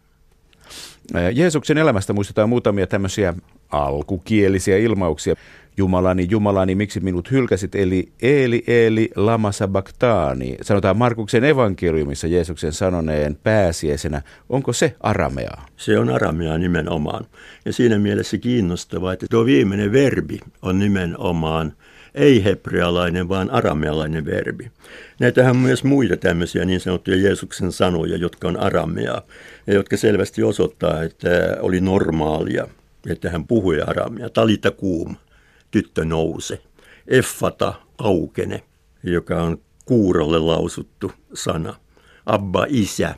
Jeesuksen 1.34 1.78
elämästä 1.78 2.12
muistetaan 2.12 2.48
muutamia 2.48 2.86
tämmöisiä 2.86 3.34
alkukielisiä 3.70 4.76
ilmauksia. 4.76 5.34
Jumalani, 5.76 6.26
Jumalani, 6.30 6.74
miksi 6.74 7.00
minut 7.00 7.30
hylkäsit, 7.30 7.74
eli 7.74 8.08
Eeli, 8.22 8.64
Eeli, 8.66 9.10
lama 9.16 9.52
sabachthani. 9.52 10.56
Sanotaan 10.62 10.96
Markuksen 10.96 11.44
evankeliumissa 11.44 12.26
Jeesuksen 12.26 12.72
sanoneen 12.72 13.38
pääsiäisenä. 13.42 14.22
Onko 14.48 14.72
se 14.72 14.94
arameaa? 15.00 15.66
Se 15.76 15.98
on 15.98 16.10
arameaa 16.10 16.58
nimenomaan. 16.58 17.24
Ja 17.64 17.72
siinä 17.72 17.98
mielessä 17.98 18.38
kiinnostavaa, 18.38 19.12
että 19.12 19.26
tuo 19.30 19.44
viimeinen 19.44 19.92
verbi 19.92 20.40
on 20.62 20.78
nimenomaan 20.78 21.72
ei 22.14 22.44
hebrealainen, 22.44 23.28
vaan 23.28 23.50
aramealainen 23.50 24.24
verbi. 24.24 24.70
Näitähän 25.20 25.56
on 25.56 25.62
myös 25.62 25.84
muita 25.84 26.16
tämmöisiä 26.16 26.64
niin 26.64 26.80
sanottuja 26.80 27.16
Jeesuksen 27.16 27.72
sanoja, 27.72 28.16
jotka 28.16 28.48
on 28.48 28.56
arameaa 28.56 29.22
ja 29.66 29.74
jotka 29.74 29.96
selvästi 29.96 30.42
osoittaa, 30.42 31.02
että 31.02 31.56
oli 31.60 31.80
normaalia, 31.80 32.68
että 33.08 33.30
hän 33.30 33.46
puhui 33.46 33.80
aramea. 33.80 34.30
Talita 34.30 34.70
kuum, 34.70 35.16
tyttö 35.70 36.04
nouse. 36.04 36.62
Effata 37.08 37.74
aukene, 37.98 38.62
joka 39.02 39.42
on 39.42 39.58
kuurolle 39.84 40.38
lausuttu 40.38 41.12
sana. 41.34 41.74
Abba 42.26 42.66
isä. 42.68 43.14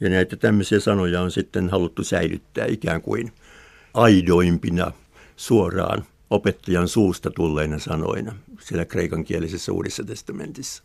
Ja 0.00 0.10
näitä 0.10 0.36
tämmöisiä 0.36 0.80
sanoja 0.80 1.20
on 1.20 1.30
sitten 1.30 1.68
haluttu 1.68 2.04
säilyttää 2.04 2.66
ikään 2.66 3.02
kuin 3.02 3.32
aidoimpina 3.94 4.92
suoraan 5.36 6.04
opettajan 6.30 6.88
suusta 6.88 7.30
tulleina 7.30 7.78
sanoina 7.78 8.34
siellä 8.60 8.84
kreikan 8.84 9.24
kielisessä 9.24 9.72
uudessa 9.72 10.04
testamentissa. 10.04 10.82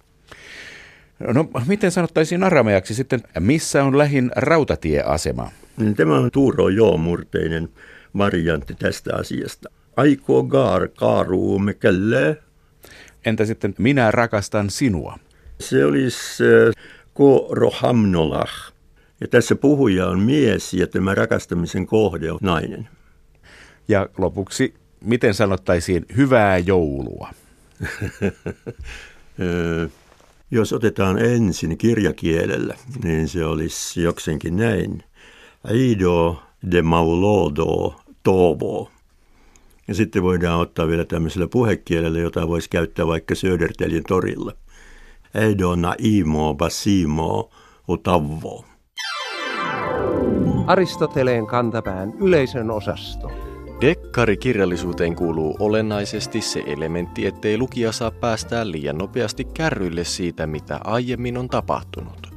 No 1.20 1.50
miten 1.68 1.92
sanottaisiin 1.92 2.44
arameaksi 2.44 2.94
sitten, 2.94 3.24
missä 3.40 3.84
on 3.84 3.98
lähin 3.98 4.32
rautatieasema? 4.36 5.52
Niin, 5.78 5.96
tämä 5.96 6.18
on 6.18 6.32
Tuuro 6.32 6.70
Joomurteinen 6.70 7.70
variantti 8.18 8.74
tästä 8.74 9.16
asiasta. 9.16 9.70
Aiko 9.98 10.44
gaar 10.44 10.88
kaaruume 10.88 11.74
kelle? 11.74 12.38
Entä 13.26 13.46
sitten 13.46 13.76
minä 13.78 14.12
rakastan 14.12 14.70
sinua? 14.70 15.20
Se 15.60 15.86
olisi 15.86 16.44
ko 17.14 17.48
rohamnolah. 17.52 18.74
Ja 19.22 19.28
tässä 19.28 19.56
puhuja 19.56 20.08
on 20.08 20.20
mies 20.20 20.74
ja 20.74 20.88
tämä 20.88 21.16
rakastamisen 21.16 21.86
kohde 21.86 22.32
on 22.32 22.40
nainen. 22.42 22.90
Ja 23.88 24.10
lopuksi, 24.18 24.74
miten 25.02 25.34
sanottaisiin 25.34 26.06
hyvää 26.18 26.58
joulua? 26.58 27.30
Jos 30.52 30.74
otetaan 30.74 31.20
ensin 31.20 31.78
kirjakielellä, 31.78 32.76
niin 33.04 33.28
se 33.28 33.46
olisi 33.46 34.02
jokseenkin 34.02 34.56
näin. 34.58 35.04
Aido 35.64 36.44
de 36.72 36.82
maulodo 36.82 37.96
tovo. 38.24 38.92
Ja 39.88 39.94
sitten 39.94 40.24
voidaan 40.24 40.60
ottaa 40.60 40.88
vielä 40.88 41.06
tämmöisellä 41.06 41.48
puhekielellä, 41.48 42.20
jota 42.20 42.48
voisi 42.48 42.70
käyttää 42.70 43.08
vaikka 43.08 43.36
Södertelin 43.36 44.04
torilla. 44.08 44.52
Eido 45.36 45.76
naimo 45.76 46.56
basimo 46.56 47.50
utavvo. 47.90 48.66
Aristoteleen 50.68 51.48
kantapään 51.48 52.14
yleisön 52.20 52.72
osasto. 52.72 53.32
Dekkarikirjallisuuteen 53.82 55.16
kuuluu 55.16 55.56
olennaisesti 55.60 56.42
se 56.42 56.64
elementti, 56.66 57.26
ettei 57.26 57.58
lukija 57.58 57.92
saa 57.92 58.12
päästää 58.12 58.72
liian 58.72 58.98
nopeasti 58.98 59.46
kärryille 59.46 60.04
siitä, 60.04 60.48
mitä 60.48 60.80
aiemmin 60.84 61.38
on 61.38 61.50
tapahtunut. 61.50 62.35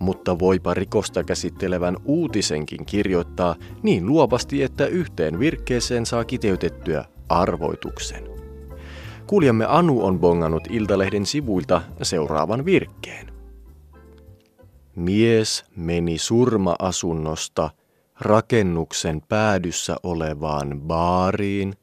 Mutta 0.00 0.38
voipa 0.38 0.74
rikosta 0.74 1.24
käsittelevän 1.24 1.96
uutisenkin 2.04 2.86
kirjoittaa 2.86 3.56
niin 3.82 4.06
luovasti, 4.06 4.62
että 4.62 4.86
yhteen 4.86 5.38
virkkeeseen 5.38 6.06
saa 6.06 6.24
kiteytettyä 6.24 7.04
arvoituksen. 7.28 8.24
Kuulijamme 9.26 9.66
Anu 9.68 10.06
on 10.06 10.20
bongannut 10.20 10.68
Iltalehden 10.70 11.26
sivuilta 11.26 11.82
seuraavan 12.02 12.64
virkkeen. 12.64 13.32
Mies 14.96 15.64
meni 15.76 16.18
surma-asunnosta– 16.18 17.70
rakennuksen 18.20 19.22
päädyssä 19.28 19.96
olevaan 20.02 20.80
baariin, 20.80 21.74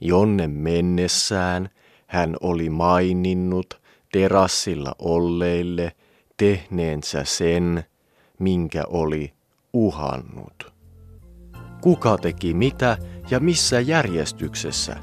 jonne 0.00 0.48
mennessään 0.48 1.68
hän 2.06 2.36
oli 2.40 2.70
maininnut 2.70 3.80
terassilla 4.12 4.94
olleille 4.98 5.92
tehneensä 6.36 7.24
sen, 7.24 7.84
minkä 8.38 8.84
oli 8.88 9.32
uhannut. 9.72 10.72
Kuka 11.80 12.18
teki 12.18 12.54
mitä 12.54 12.98
ja 13.30 13.40
missä 13.40 13.80
järjestyksessä? 13.80 14.96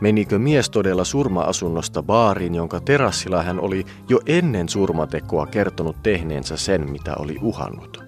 Menikö 0.00 0.38
mies 0.38 0.70
todella 0.70 1.04
surma-asunnosta 1.04 2.02
baariin, 2.02 2.54
jonka 2.54 2.80
terassilla 2.80 3.42
hän 3.42 3.60
oli 3.60 3.84
jo 4.08 4.20
ennen 4.26 4.68
surmatekoa 4.68 5.46
kertonut 5.46 6.02
tehneensä 6.02 6.56
sen, 6.56 6.90
mitä 6.90 7.14
oli 7.18 7.36
uhannut? 7.42 8.04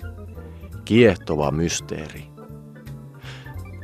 Kiehtova 0.85 1.51
mysteeri. 1.51 2.30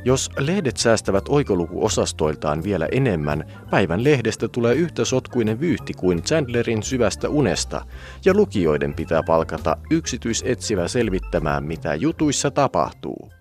Jos 0.07 0.29
lehdet 0.39 0.77
säästävät 0.77 1.25
oikolukuosastoiltaan 1.29 2.63
vielä 2.63 2.87
enemmän, 2.91 3.43
päivän 3.69 4.03
lehdestä 4.03 4.47
tulee 4.47 4.75
yhtä 4.75 5.05
sotkuinen 5.05 5.59
vyyhti 5.59 5.93
kuin 5.93 6.23
Chandlerin 6.23 6.83
syvästä 6.83 7.29
unesta, 7.29 7.85
ja 8.25 8.33
lukijoiden 8.33 8.93
pitää 8.93 9.23
palkata 9.23 9.77
yksityisetsivä 9.91 10.87
selvittämään, 10.87 11.63
mitä 11.63 11.95
jutuissa 11.95 12.51
tapahtuu. 12.51 13.31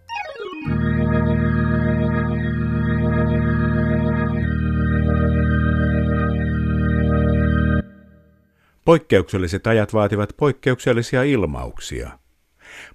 Poikkeukselliset 8.85 9.67
ajat 9.67 9.95
vaativat 9.95 10.33
poikkeuksellisia 10.37 11.23
ilmauksia– 11.23 12.11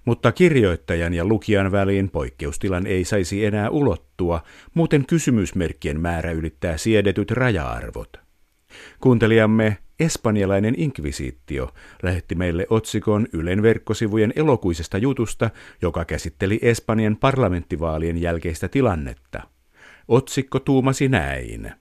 mutta 0.04 0.32
kirjoittajan 0.32 1.14
ja 1.14 1.24
lukijan 1.24 1.72
väliin 1.72 2.10
poikkeustilan 2.10 2.86
ei 2.86 3.04
saisi 3.04 3.44
enää 3.44 3.70
ulottua, 3.70 4.42
muuten 4.74 5.06
kysymysmerkkien 5.06 6.00
määrä 6.00 6.30
ylittää 6.30 6.76
siedetyt 6.76 7.30
raja-arvot. 7.30 8.16
Kuuntelijamme 9.00 9.78
Espanjalainen 10.00 10.74
inkvisiittio 10.78 11.68
lähetti 12.02 12.34
meille 12.34 12.66
otsikon 12.70 13.26
Ylen 13.32 13.62
verkkosivujen 13.62 14.32
elokuisesta 14.36 14.98
jutusta, 14.98 15.50
joka 15.82 16.04
käsitteli 16.04 16.58
Espanjan 16.62 17.16
parlamenttivaalien 17.16 18.18
jälkeistä 18.18 18.68
tilannetta. 18.68 19.42
Otsikko 20.08 20.60
tuumasi 20.60 21.08
näin. 21.08 21.72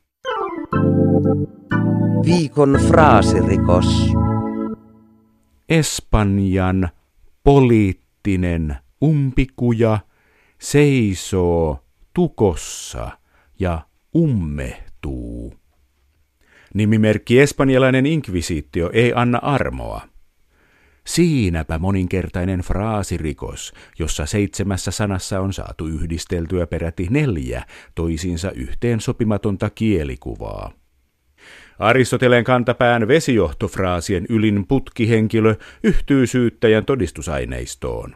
Viikon 2.25 2.79
fraasirikos. 2.87 4.13
Espanjan 5.69 6.89
poliittinen 7.43 8.75
umpikuja 9.03 9.99
seisoo 10.59 11.83
tukossa 12.13 13.11
ja 13.59 13.81
ummehtuu. 14.15 15.53
Nimimerkki 16.73 17.39
espanjalainen 17.39 18.05
inkvisiittio 18.05 18.89
ei 18.93 19.13
anna 19.15 19.39
armoa. 19.41 20.01
Siinäpä 21.07 21.79
moninkertainen 21.79 22.59
fraasirikos, 22.59 23.73
jossa 23.99 24.25
seitsemässä 24.25 24.91
sanassa 24.91 25.39
on 25.39 25.53
saatu 25.53 25.87
yhdisteltyä 25.87 26.67
peräti 26.67 27.07
neljä 27.09 27.65
toisiinsa 27.95 28.51
yhteen 28.51 29.01
sopimatonta 29.01 29.69
kielikuvaa. 29.69 30.80
Aristoteleen 31.79 32.43
kantapään 32.43 33.07
vesijohtofraasien 33.07 34.25
ylin 34.29 34.67
putkihenkilö 34.67 35.55
yhtyy 35.83 36.27
syyttäjän 36.27 36.85
todistusaineistoon. 36.85 38.15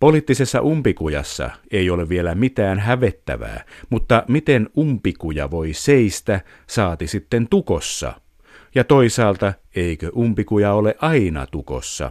Poliittisessa 0.00 0.60
umpikujassa 0.60 1.50
ei 1.70 1.90
ole 1.90 2.08
vielä 2.08 2.34
mitään 2.34 2.78
hävettävää, 2.78 3.64
mutta 3.90 4.24
miten 4.28 4.68
umpikuja 4.78 5.50
voi 5.50 5.72
seistä, 5.72 6.40
saati 6.66 7.06
sitten 7.06 7.48
tukossa? 7.48 8.12
Ja 8.74 8.84
toisaalta, 8.84 9.52
eikö 9.76 10.10
umpikuja 10.16 10.72
ole 10.72 10.94
aina 10.98 11.46
tukossa? 11.46 12.10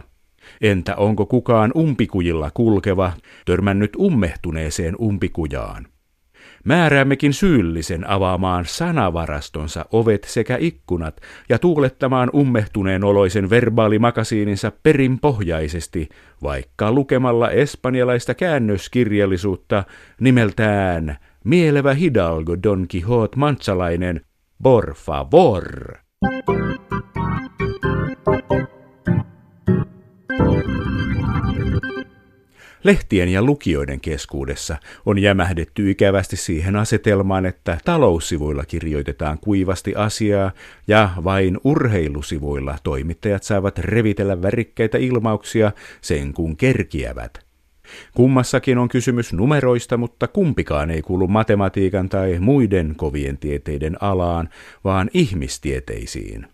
Entä 0.60 0.96
onko 0.96 1.26
kukaan 1.26 1.72
umpikujilla 1.76 2.50
kulkeva 2.54 3.12
törmännyt 3.44 3.96
ummehtuneeseen 3.98 4.96
umpikujaan? 4.96 5.91
Määräämmekin 6.64 7.32
syyllisen 7.32 8.10
avaamaan 8.10 8.64
sanavarastonsa 8.64 9.84
ovet 9.92 10.24
sekä 10.24 10.56
ikkunat 10.60 11.20
ja 11.48 11.58
tuulettamaan 11.58 12.30
ummehtuneen 12.34 13.04
oloisen 13.04 13.50
verbaalimakasiininsa 13.50 14.72
perinpohjaisesti, 14.82 16.08
vaikka 16.42 16.92
lukemalla 16.92 17.50
espanjalaista 17.50 18.34
käännöskirjallisuutta 18.34 19.84
nimeltään 20.20 21.16
Mielevä 21.44 21.94
Hidalgo 21.94 22.56
Don 22.62 22.86
Quixote 22.94 23.36
Mantsalainen, 23.36 24.20
por 24.62 24.94
favor. 24.94 25.96
Lehtien 32.84 33.28
ja 33.28 33.42
lukijoiden 33.42 34.00
keskuudessa 34.00 34.76
on 35.06 35.18
jämähdetty 35.18 35.90
ikävästi 35.90 36.36
siihen 36.36 36.76
asetelmaan, 36.76 37.46
että 37.46 37.78
taloussivuilla 37.84 38.64
kirjoitetaan 38.64 39.38
kuivasti 39.38 39.94
asiaa 39.94 40.50
ja 40.88 41.10
vain 41.24 41.58
urheilusivuilla 41.64 42.78
toimittajat 42.82 43.42
saavat 43.42 43.78
revitellä 43.78 44.42
värikkäitä 44.42 44.98
ilmauksia 44.98 45.72
sen 46.00 46.32
kun 46.32 46.56
kerkiävät. 46.56 47.38
Kummassakin 48.14 48.78
on 48.78 48.88
kysymys 48.88 49.32
numeroista, 49.32 49.96
mutta 49.96 50.28
kumpikaan 50.28 50.90
ei 50.90 51.02
kuulu 51.02 51.28
matematiikan 51.28 52.08
tai 52.08 52.38
muiden 52.38 52.94
kovien 52.96 53.38
tieteiden 53.38 54.02
alaan, 54.02 54.48
vaan 54.84 55.10
ihmistieteisiin. 55.14 56.46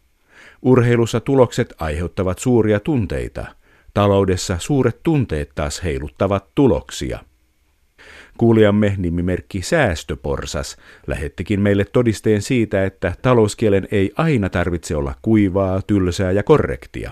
Urheilussa 0.63 1.21
tulokset 1.21 1.75
aiheuttavat 1.79 2.39
suuria 2.39 2.81
tunteita– 2.81 3.47
Taloudessa 3.95 4.57
suuret 4.59 5.03
tunteet 5.03 5.51
taas 5.55 5.85
heiluttavat 5.85 6.45
tuloksia. 6.55 7.19
Kuulijamme 8.39 8.95
nimimerkki 8.97 9.63
Säästöporsas 9.63 10.77
lähettikin 11.07 11.61
meille 11.61 11.85
todisteen 11.85 12.43
siitä, 12.43 12.85
että 12.85 13.13
talouskielen 13.23 13.89
ei 13.91 14.13
aina 14.17 14.49
tarvitse 14.49 14.97
olla 14.97 15.15
kuivaa, 15.23 15.83
tylsää 15.83 16.33
ja 16.33 16.43
korrektia. 16.43 17.11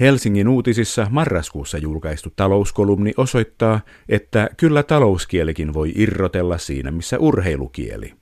Helsingin 0.00 0.48
uutisissa 0.48 1.06
marraskuussa 1.10 1.78
julkaistu 1.78 2.32
talouskolumni 2.36 3.12
osoittaa, 3.16 3.80
että 4.08 4.48
kyllä 4.56 4.82
talouskielikin 4.82 5.74
voi 5.74 5.92
irrotella 5.94 6.58
siinä 6.58 6.90
missä 6.90 7.18
urheilukieli. 7.18 8.14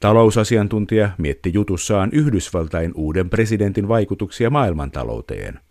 Talousasiantuntija 0.00 1.10
mietti 1.18 1.50
jutussaan 1.54 2.10
Yhdysvaltain 2.12 2.92
uuden 2.94 3.30
presidentin 3.30 3.88
vaikutuksia 3.88 4.50
maailmantalouteen– 4.50 5.60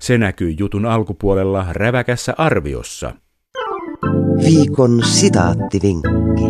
se 0.00 0.18
näkyy 0.18 0.54
jutun 0.58 0.86
alkupuolella 0.86 1.66
räväkässä 1.70 2.34
arviossa. 2.38 3.14
Viikon 4.44 5.04
sitaattivinkki. 5.04 6.44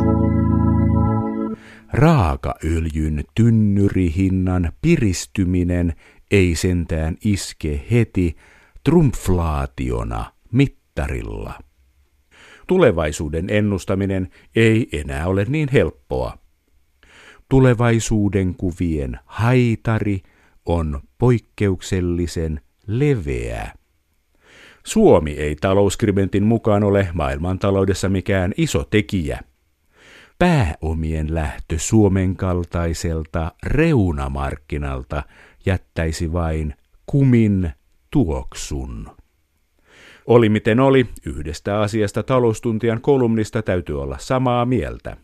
Raakaöljyn 1.93 3.25
tynnyrihinnan 3.35 4.73
piristyminen 4.83 5.93
ei 6.31 6.55
sentään 6.55 7.17
iske 7.25 7.87
heti 7.91 8.37
trumflaationa 8.85 10.33
mittarilla. 10.53 11.55
Tulevaisuuden 12.67 13.51
ennustaminen 13.51 14.29
ei 14.57 14.89
enää 14.93 15.27
ole 15.27 15.47
niin 15.49 15.69
helppoa. 15.73 16.39
Tulevaisuuden 17.49 18.55
kuvien 18.55 19.19
haitari 19.25 20.23
on 20.67 21.01
poikkeuksellisen 21.19 22.61
leveä. 22.99 23.73
Suomi 24.85 25.31
ei 25.31 25.57
talouskrimentin 25.57 26.45
mukaan 26.45 26.85
ole 26.85 27.09
maailmantaloudessa 27.13 28.09
mikään 28.09 28.53
iso 28.57 28.85
tekijä. 28.85 29.41
Pääomien 30.39 31.35
lähtö 31.35 31.79
Suomen 31.79 32.37
kaltaiselta 32.37 33.53
reunamarkkinalta 33.63 35.23
jättäisi 35.67 36.33
vain 36.33 36.75
kumin 37.07 37.73
tuoksun. 38.11 39.11
Oli 40.27 40.49
miten 40.49 40.81
oli, 40.81 41.07
yhdestä 41.27 41.81
asiasta 41.81 42.23
taloustuntijan 42.23 43.01
kolumnista 43.01 43.63
täytyy 43.63 44.03
olla 44.03 44.19
samaa 44.19 44.67
mieltä. 44.67 45.17